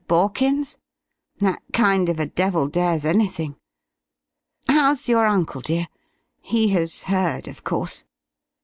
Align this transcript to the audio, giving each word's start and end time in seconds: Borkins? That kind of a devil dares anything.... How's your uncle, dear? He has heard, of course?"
Borkins? 0.07 0.77
That 1.37 1.61
kind 1.73 2.09
of 2.09 2.19
a 2.19 2.25
devil 2.25 2.67
dares 2.67 3.05
anything.... 3.05 3.55
How's 4.67 5.07
your 5.07 5.27
uncle, 5.27 5.61
dear? 5.61 5.89
He 6.41 6.69
has 6.69 7.03
heard, 7.03 7.47
of 7.47 7.63
course?" 7.63 8.03